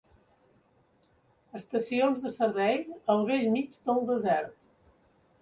Estacions 1.59 2.23
de 2.23 2.33
servei 2.37 2.81
al 3.17 3.23
bell 3.29 3.47
mig 3.59 3.79
del 3.91 4.03
desert. 4.11 4.59